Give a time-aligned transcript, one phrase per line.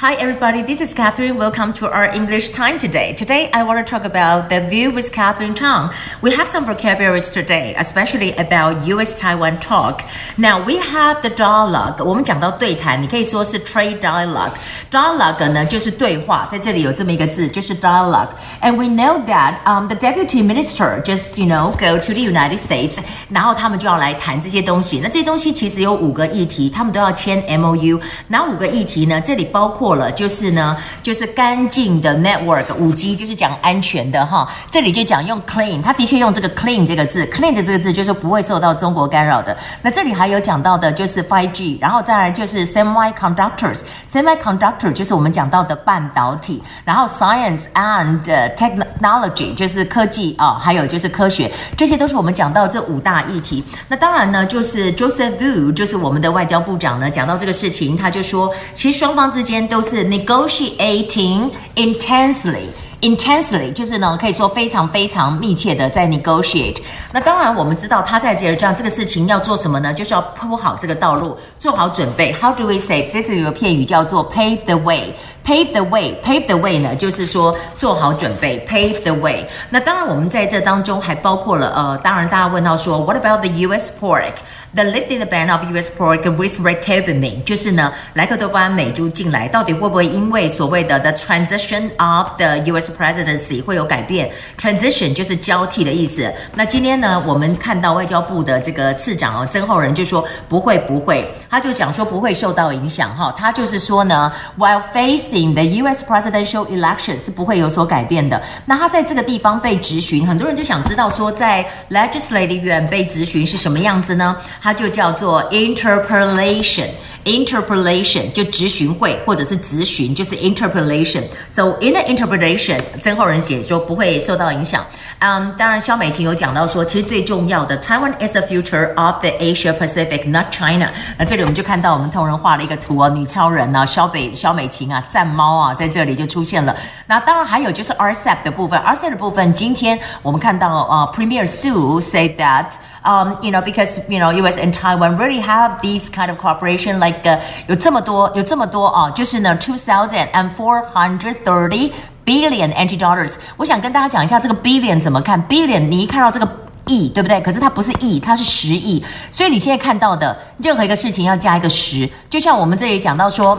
[0.00, 0.62] Hi, everybody.
[0.62, 1.36] This is Catherine.
[1.36, 3.12] Welcome to our English time today.
[3.12, 5.90] Today, I want to talk about the view with Catherine Tang.
[6.22, 10.00] We have some vocabularies today, especially about U.S.-Taiwan talk.
[10.38, 12.02] Now, we have the dialogue.
[12.02, 14.52] 我们讲到对谈，你可以说是 trade dialogue.
[14.90, 18.30] Dialogue 呢，就是对话，在这里有这么一个字，就是 dialogue.
[18.62, 22.56] And we know that um, the deputy minister just you know go to the United
[22.56, 22.96] States，
[23.28, 24.98] 然后他们就要来谈这些东西。
[25.02, 28.00] 那这些东西其实有五个议题，他们都要签 MOU。
[28.28, 29.20] 哪五个议题呢？
[29.20, 29.83] 这里包括。
[29.85, 34.51] 过了，就是呢，就是干净的 network，五 G 就是讲安全的哈。
[34.71, 39.55] 这里就讲用 clean，他的确用这个 clean 这个字，clean 的这个字就是不会受到中国干扰的。
[39.83, 48.23] 那这里还有讲到的就是 5G，然后再来就是 semiconductors，semiconductor 就是我们讲到的半导体，然后 science and
[48.55, 53.63] technology 就是科技啊、还有就是科学，这些都是我们讲到这五大议题。
[53.87, 66.77] 那当然呢，就是 Joseph Wu 就是我们的外交部长呢，讲到这个事情，他就说，其实双方之间都都是 negotiating intensely，intensely 就是呢，可以说非常非常密切的在 negotiate。
[67.11, 69.93] 那当然，我们知道他在这这样这个事情要做什么呢？
[69.93, 72.31] 就是要铺好这个道路，做好准备。
[72.31, 73.11] How do we say？
[73.11, 75.13] 这里有个片语叫做 pave the way
[75.45, 79.45] Pave the way，pave the way 呢，就是说做好准备，pave the way。
[79.69, 83.91] 那当然，我们在这当中还包括了呃，当然大家问到说，What about the U.S.
[84.01, 85.89] pork？The lifting the ban of U.S.
[85.97, 92.91] pork with red tape mean 就是呢，莱克多巴胺美猪进来，到底会不会因为所谓的 the transition of the U.S.
[92.91, 94.29] presidency 会有改变
[94.59, 96.29] ？Transition 就是交替的意思。
[96.55, 101.23] 那今天呢，我们看到外交部的这个次长哦，曾厚仁就说不会不会，
[101.55, 106.03] 他就讲说不会受到影响哈，他就是说呢，while facing the U.S.
[106.03, 108.41] presidential election 是不会有所改变的。
[108.65, 114.35] 那他在这个地方被质询，很多人就想知道说，在 legislative 院被质询是什么样子呢？
[114.61, 116.89] 他就叫做 interpolation
[117.25, 121.23] Interpolation 就质询会或者是质询，就是 interpolation。
[121.49, 124.85] So in the interpolation，曾厚仁写说不会受到影响。
[125.17, 130.91] 嗯，当然萧美琴有讲到说，其实最重要的，Taiwan is the future of the Asia Pacific，not China。
[131.17, 136.75] 那这里我们就看到我们同仁画了一个图哦，女超人呢、啊，萧北萧美琴啊，战猫啊，在这里就出现了。
[137.07, 142.65] 那当然还有就是 RCEP 的部分，RCEP 的部分，今天我们看到啊、Premier Su say that。
[143.05, 144.57] Um, you know, because you know, U.S.
[144.57, 151.91] and Taiwan really have these kind of cooperation, like、uh, 有这么多，有这么多啊，就是呢，two thousand and four hundred thirty
[152.25, 153.33] billion NT dollars。
[153.57, 156.49] 我想跟大家讲一下这个 billion 怎么看，billion 你一看到这个
[156.87, 157.39] 亿，对不对？
[157.41, 159.05] 可是它不是亿，它是十亿。
[159.31, 163.55] 所以你现在看到的任何一个事情要加一个十，就像我们这里讲到说。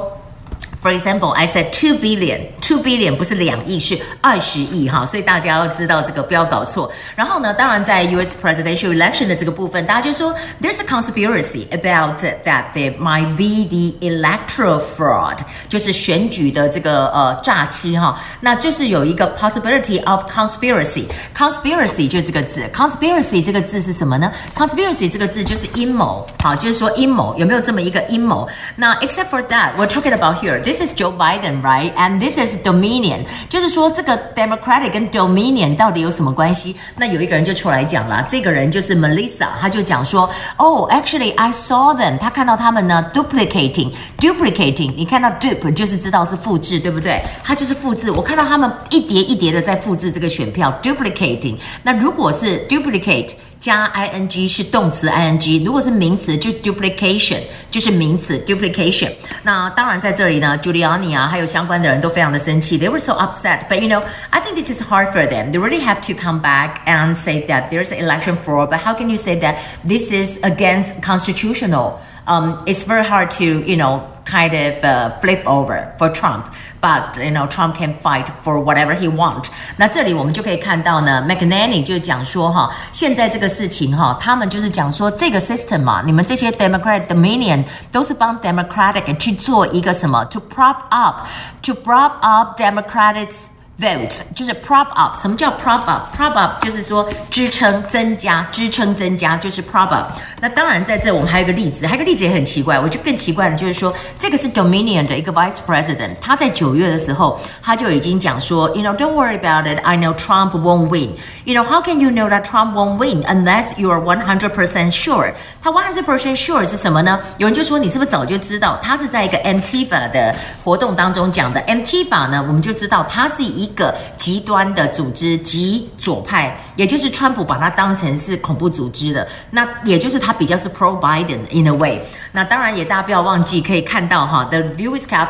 [0.85, 6.91] For example, I said two billion, two billion 不是两亿，是二十亿哈，所以大家要知道这个，不要搞错。
[7.15, 8.35] 然后呢，当然在 U.S.
[8.41, 15.37] presidential election 的这个部分，大家就说 there's a conspiracy about that there might be the electoral fraud，
[15.69, 18.19] 就是选举的这个呃诈欺哈。
[18.39, 21.05] 那就是有一个 possibility of conspiracy,
[21.37, 24.31] conspiracy 就这个字，conspiracy 这个字是什么呢？
[24.57, 28.49] conspiracy 这个字就是阴谋，好，就是说阴谋有没有这么一个阴谋？
[28.75, 30.71] 那 except for that, we're talking about here this。
[30.76, 31.90] This is Joe Biden, right?
[31.96, 36.76] And this is Dominion，就是说这个 Democratic 跟 Dominion 到底有什么关系？
[36.98, 40.28] 那有一个人就出来讲了，这个人就是 Melissa，他就讲说
[40.58, 47.22] ，Oh, actually I saw them，他看到他们呢 duplicating，duplicating，你看到 dupe 就是知道是复制，对不对？
[47.42, 51.56] 他就是复制，我看到他们一叠一叠的在复制这个选票，duplicating。
[51.82, 53.30] 那如果是 duplicate。
[53.59, 57.39] 加 ing 是动词 ing，如果是名词就 duplication
[57.69, 59.11] 就是名词 duplication。
[59.43, 64.01] 那当然在这里呢，Giuliani 啊，还有相关的人都非常的生气，they were so upset。But you know,
[64.31, 65.51] I think this is hard for them.
[65.51, 68.69] They really have to come back and say that there's election fraud.
[68.69, 69.57] But how can you say that
[69.87, 71.99] this is against constitutional?
[72.25, 74.01] Um, it's very hard to you know.
[74.23, 76.45] kind of uh, flip over for Trump,
[76.79, 79.47] but you know Trump can fight for whatever he want。
[79.77, 93.47] 那这里我们就可以看到呢，McNanny 就讲说哈，现在这个事情哈，他们就是讲说这个 system 嘛，你们这些 Democrat Dominion 都是帮 Democratic 去做一个什么，to prop up，to prop up Democrats。
[93.78, 100.12] Vote 就是 prop up，什么叫 prop up？prop up 就是说支撑、增加、支撑、增加，就是 prop up。
[100.40, 111.10] 那当然在这我们还有一个例子，还有个例子也很奇怪，我就更奇怪的就是说，这个是 Dominion 的一个 Vice President，他在九月的时候他就已经讲说，You know，don't worry about it，I know Trump won't win。
[111.44, 115.32] You know，how can you know that Trump won't win unless you are one hundred percent sure？
[115.62, 117.20] 他 one hundred percent sure 是什么呢？
[117.36, 118.78] 有人就说你是不是早就知道？
[118.82, 120.34] 他是在一个 Antifa 的
[120.64, 121.60] 活动当中讲的。
[121.66, 132.00] Antifa 呢，我们就知道他是以一个极端的组织，极左派，也就是川普把它当成是恐怖组织的，那也就是他比较是 pro Biden in a way。
[132.30, 135.26] 那当然也大家不要忘记可以看到哈，The viewers can。